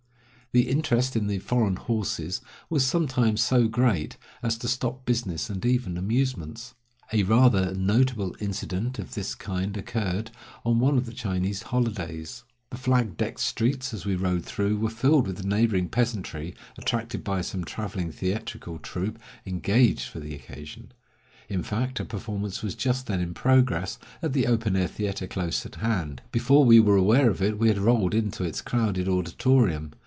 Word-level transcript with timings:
The 0.53 0.67
interest 0.67 1.15
in 1.15 1.27
the 1.27 1.39
"foreign 1.39 1.77
horses" 1.77 2.41
was 2.69 2.85
sometimes 2.85 3.41
so 3.41 3.69
great 3.69 4.17
as 4.43 4.57
to 4.57 4.67
stop 4.67 5.05
business 5.05 5.49
and 5.49 5.65
even 5.65 5.97
amusements. 5.97 6.73
A 7.13 7.23
rather 7.23 7.73
notable 7.73 8.35
incident 8.41 8.99
of 8.99 9.13
this 9.13 9.33
kind 9.33 9.77
occurred 9.77 10.29
on 10.65 10.77
one 10.79 10.97
of 10.97 11.05
the 11.05 11.13
Chinese 11.13 11.61
holidays. 11.63 12.43
The 12.69 12.75
flag 12.75 13.15
decked 13.15 13.39
streets, 13.39 13.93
as 13.93 14.05
we 14.05 14.17
rode 14.17 14.43
through, 14.43 14.77
were 14.79 14.89
filled 14.89 15.27
with 15.27 15.37
the 15.37 15.47
neighboring 15.47 15.87
peasantry, 15.87 16.53
attracted 16.77 17.23
by 17.23 17.39
some 17.39 17.63
traveling 17.63 18.11
theatrical 18.11 18.77
troupe 18.77 19.19
engaged 19.45 20.09
for 20.09 20.19
the 20.19 20.35
occasion. 20.35 20.91
In 21.47 21.63
fact, 21.63 21.97
a 22.01 22.03
performance 22.03 22.61
was 22.61 22.75
just 22.75 23.07
then 23.07 23.21
in 23.21 23.33
progress 23.33 23.97
at 24.21 24.33
the 24.33 24.47
open 24.47 24.75
air 24.75 24.89
theater 24.89 25.27
close 25.27 25.65
at 25.65 25.75
hand. 25.75 26.21
Before 26.33 26.65
we 26.65 26.81
were 26.81 26.97
aware 26.97 27.29
of 27.29 27.41
it 27.41 27.57
we 27.57 27.69
had 27.69 27.77
rolled 27.77 28.13
into 28.13 28.43
its 28.43 28.59
crowded 28.61 29.07
auditorium. 29.07 29.91